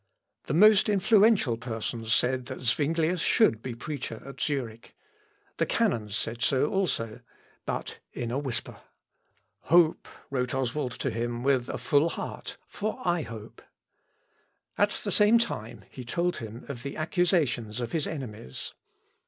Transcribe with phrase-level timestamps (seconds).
[0.47, 4.95] The most influential persons said, that Zuinglius should be preacher at Zurich.
[5.57, 7.19] The canons said so also,
[7.67, 8.77] but in a whisper.
[9.65, 13.61] "Hope," wrote Oswald to him with a full heart, "for I hope."
[14.75, 18.73] At the same time he told him of the accusations of his enemies.